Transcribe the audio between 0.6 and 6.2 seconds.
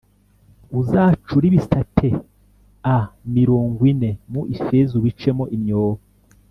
Uzacure ibisate a mirongo ine mu ifeza ubicemo imyobo